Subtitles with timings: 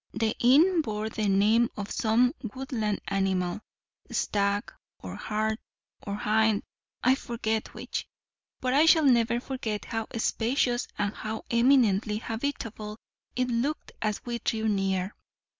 [0.13, 3.61] The inn bore the name of some woodland animal,
[4.09, 5.59] stag, or hart,
[6.07, 6.63] or hind,
[7.03, 8.07] I forget which.
[8.61, 12.97] But I shall never forget how spacious and how eminently habitable
[13.35, 15.15] it looked as we drew near.